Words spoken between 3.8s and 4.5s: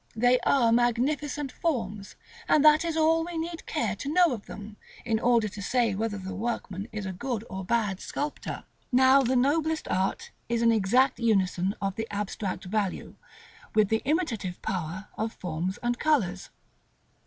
to know of